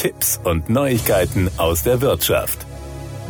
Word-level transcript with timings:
Tipps 0.00 0.40
und 0.44 0.70
Neuigkeiten 0.70 1.50
aus 1.58 1.82
der 1.82 2.00
Wirtschaft. 2.00 2.64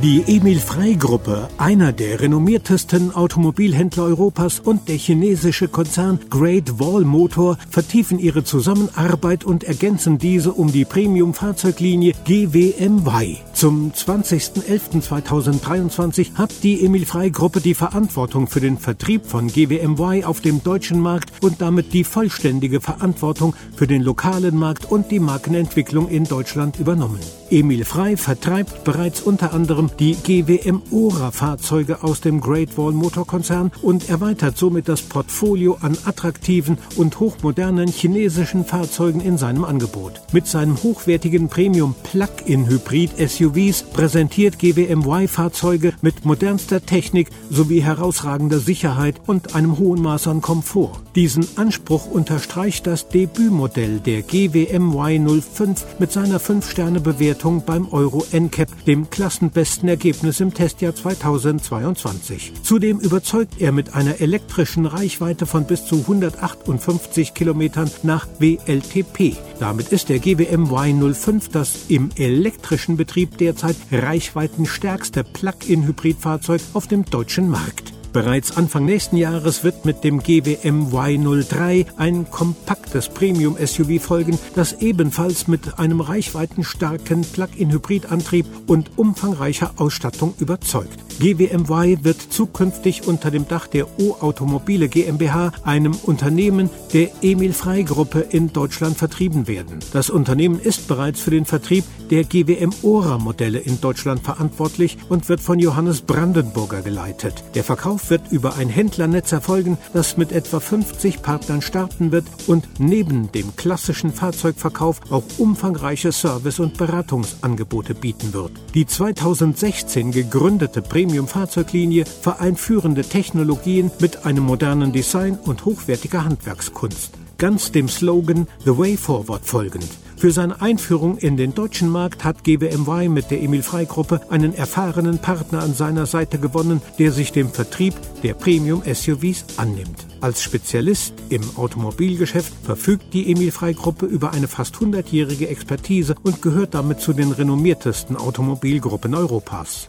Die 0.05 0.23
Emil 0.29 0.61
Frey 0.61 0.95
Gruppe, 0.95 1.49
einer 1.59 1.93
der 1.93 2.21
renommiertesten 2.21 3.13
Automobilhändler 3.13 4.05
Europas 4.05 4.61
und 4.61 4.89
der 4.89 4.95
chinesische 4.95 5.67
Konzern 5.67 6.21
Great 6.31 6.79
Wall 6.79 7.05
Motor 7.05 7.59
vertiefen 7.71 8.21
ihre 8.21 8.45
Zusammenarbeit 8.45 9.43
und 9.43 9.65
ergänzen 9.65 10.19
diese 10.19 10.53
um 10.53 10.71
die 10.71 10.85
Premium-Fahrzeuglinie 10.85 12.13
GWMY. 12.25 13.39
Zum 13.61 13.93
20.11.2023 13.93 16.37
hat 16.37 16.51
die 16.63 16.83
Emil 16.83 17.05
Frey 17.05 17.31
Gruppe 17.31 17.61
die 17.61 17.75
Verantwortung 17.75 18.47
für 18.47 18.63
den 18.63 18.79
Vertrieb 18.79 19.27
von 19.27 19.49
GWMY 19.49 20.25
auf 20.25 20.41
dem 20.41 20.65
deutschen 20.65 20.99
Markt 20.99 21.31
und 21.43 21.61
damit 21.61 21.93
die 21.93 22.05
vollständige 22.05 22.81
Verantwortung 22.81 23.55
für 23.77 23.87
den 23.87 24.01
lokalen 24.01 24.57
Markt 24.57 24.91
und 24.91 25.11
die 25.11 25.21
Markenentwicklung 25.21 26.09
in 26.09 26.25
Deutschland 26.25 26.81
übernommen. 26.81 27.21
Emil 27.51 27.85
Frey 27.85 28.17
vertreibt 28.17 28.85
bereits 28.85 29.21
unter 29.21 29.53
anderem 29.53 29.91
die 29.99 30.15
GWM 30.15 30.81
Ora 30.91 31.31
Fahrzeuge 31.31 32.03
aus 32.03 32.23
dem 32.23 32.41
Great 32.41 32.79
Wall 32.79 32.93
Motorkonzern 32.93 33.73
und 33.83 34.09
erweitert 34.09 34.57
somit 34.57 34.89
das 34.89 35.03
Portfolio 35.03 35.77
an 35.83 35.99
attraktiven 36.07 36.79
und 36.97 37.21
hochmodernen 37.21 37.89
chinesischen 37.89 38.65
Fahrzeugen 38.65 39.21
in 39.21 39.37
seinem 39.37 39.65
Angebot. 39.65 40.23
Mit 40.33 40.47
seinem 40.47 40.83
hochwertigen 40.83 41.49
Premium 41.49 41.95
Plug-in 42.05 42.67
Hybrid 42.69 43.19
SUVs 43.51 43.83
präsentiert 43.83 44.59
GWMY 44.59 45.27
Fahrzeuge 45.27 45.93
mit 46.03 46.25
modernster 46.25 46.85
Technik 46.85 47.31
sowie 47.51 47.81
herausragender 47.81 48.61
Sicherheit 48.61 49.17
und 49.27 49.55
einem 49.55 49.79
hohen 49.79 50.01
Maß 50.01 50.29
an 50.29 50.41
Komfort. 50.41 51.01
Diesen 51.17 51.47
Anspruch 51.57 52.07
unterstreicht 52.07 52.87
das 52.87 53.09
Debütmodell 53.09 53.99
der 54.01 54.23
GWMY 54.23 55.41
05 55.41 55.85
mit 55.99 56.13
seiner 56.13 56.41
5-Sterne-Bewertung 56.41 57.65
beim 57.65 57.89
Euro 57.89 58.25
NCAP, 58.33 58.85
dem 58.85 59.11
klassenbesten 59.11 59.89
Ergebnis 59.89 60.39
im 60.41 60.55
Testjahr 60.55 60.95
2022. 60.95 62.53
Zudem 62.63 63.01
überzeugt 63.01 63.61
er 63.61 63.73
mit 63.73 63.95
einer 63.95 64.21
elektrischen 64.21 64.87
Reichweite 64.87 65.47
von 65.47 65.65
bis 65.65 65.87
zu 65.87 65.97
158 65.97 67.35
Kilometern 67.35 67.91
nach 68.05 68.29
WLTP. 68.39 69.37
Damit 69.61 69.93
ist 69.93 70.09
der 70.09 70.21
GWMY 70.21 71.15
05 71.15 71.51
das 71.51 71.85
im 71.89 72.09
elektrischen 72.17 72.97
Betrieb 72.97 73.37
derzeit 73.37 73.77
reichweitenstärkste 73.93 75.23
Plug-in-Hybridfahrzeug 75.23 76.63
auf 76.73 76.87
dem 76.87 77.05
deutschen 77.05 77.51
Markt. 77.51 77.93
Bereits 78.15 78.57
Anfang 78.57 78.87
nächsten 78.87 79.19
Jahres 79.19 79.63
wird 79.63 79.85
mit 79.85 80.03
dem 80.03 80.23
GWM 80.23 80.89
Y03 80.89 81.87
ein 81.99 82.31
kompaktes 82.31 83.11
Premium-SUV 83.11 84.01
folgen, 84.01 84.39
das 84.55 84.81
ebenfalls 84.81 85.47
mit 85.47 85.79
einem 85.79 86.01
reichweitenstarken 86.01 87.21
Plug-in-Hybridantrieb 87.21 88.47
und 88.67 88.91
umfangreicher 88.97 89.75
Ausstattung 89.77 90.33
überzeugt. 90.41 91.10
GWMY 91.21 91.99
wird 92.03 92.33
zukünftig 92.33 93.07
unter 93.07 93.31
dem 93.31 93.47
Dach 93.47 93.67
der 93.67 93.87
O-Automobile 94.01 94.89
GmbH, 94.89 95.53
einem 95.65 95.95
Unternehmen 96.05 96.71
der 96.95 97.11
Emil 97.21 97.53
Frey 97.53 97.85
Gruppe 97.85 98.21
in 98.21 98.55
Deutschland 98.55 98.97
vertrieben 98.97 99.47
werden. 99.47 99.81
Das 99.93 100.09
Unternehmen 100.09 100.59
ist 100.59 100.89
bereits 100.89 101.21
für 101.21 101.31
den 101.31 101.45
Vertrieb 101.45 101.85
der 102.09 102.25
GWM 102.25 102.73
Ora 102.81 103.19
Modelle 103.19 103.59
in 103.59 103.83
Deutschland 103.83 104.23
verantwortlich 104.23 104.97
und 105.11 105.29
wird 105.29 105.43
von 105.43 105.59
Johannes 105.59 106.01
Brandenburger 106.01 106.81
geleitet. 106.81 107.45
Der 107.55 107.65
Verkauf 107.65 108.09
wird 108.09 108.33
über 108.33 108.57
ein 108.57 108.71
Händlernetz 108.71 109.31
erfolgen, 109.31 109.77
das 109.93 110.17
mit 110.17 110.33
etwa 110.33 110.59
50 110.59 111.21
Partnern 111.21 111.61
starten 111.61 112.13
wird 112.13 112.25
und 112.47 112.67
neben 112.79 113.31
dem 113.33 113.55
klassischen 113.57 114.11
Fahrzeugverkauf 114.11 115.01
auch 115.11 115.25
umfangreiche 115.37 116.13
Service- 116.13 116.61
und 116.61 116.79
Beratungsangebote 116.79 117.95
bieten 117.95 118.33
wird. 118.33 118.53
Die 118.73 118.87
2016 118.87 120.13
gegründete 120.13 120.81
Premium 120.81 121.10
Premium-Fahrzeuglinie 121.11 122.05
vereint 122.05 122.61
führende 122.61 123.03
Technologien 123.03 123.91
mit 123.99 124.25
einem 124.25 124.45
modernen 124.45 124.93
Design 124.93 125.37
und 125.45 125.65
hochwertiger 125.65 126.25
Handwerkskunst. 126.25 127.15
Ganz 127.37 127.73
dem 127.73 127.89
Slogan 127.89 128.47
The 128.65 128.79
Way 128.79 128.97
Forward 128.97 129.45
folgend. 129.45 129.89
Für 130.17 130.31
seine 130.31 130.61
Einführung 130.61 131.19
in 131.19 131.37
den 131.37 131.53
deutschen 131.53 131.89
Markt 131.89 132.23
hat 132.23 132.45
GWMY 132.45 133.09
mit 133.09 133.33
der 133.33 133.43
Emil 133.43 133.65
Frey 133.65 133.87
Gruppe 133.87 134.21
einen 134.31 134.55
erfahrenen 134.55 135.19
Partner 135.19 135.65
an 135.65 135.75
seiner 135.75 136.07
Seite 136.07 136.39
gewonnen, 136.39 136.81
der 137.01 137.11
sich 137.11 137.33
dem 137.33 137.49
Vertrieb 137.49 137.95
der 138.23 138.35
Premium 138.35 138.83
SUVs 138.85 139.47
annimmt. 139.57 140.07
Als 140.21 140.45
Spezialist 140.45 141.15
im 141.31 141.43
Automobilgeschäft 141.57 142.53
verfügt 142.63 143.15
die 143.15 143.33
Emil 143.33 143.51
Frey 143.51 143.75
Gruppe 143.75 144.07
über 144.07 144.31
eine 144.31 144.47
fast 144.47 144.77
100-jährige 144.77 145.49
Expertise 145.49 146.15
und 146.23 146.41
gehört 146.41 146.75
damit 146.75 147.01
zu 147.01 147.15
den 147.15 147.33
renommiertesten 147.33 148.17
Automobilgruppen 148.17 149.13
Europas. 149.17 149.89